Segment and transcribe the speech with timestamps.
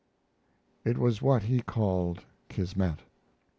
[0.83, 3.01] It was what he called Kismet.